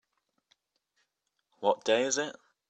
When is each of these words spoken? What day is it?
What 1.59 1.85
day 1.85 2.05
is 2.05 2.17
it? 2.17 2.35